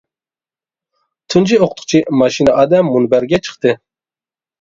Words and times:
تۇنجى 1.33 1.59
ئوقۇتقۇچى 1.59 2.01
ماشىنا 2.21 2.55
ئادەم 2.63 2.89
مۇنبەرگە 2.95 3.41
چىقتى. 3.49 3.75